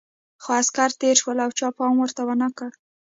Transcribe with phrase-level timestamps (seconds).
[0.41, 2.69] خو عسکر تېر شول او چا پام ورته ونه کړ.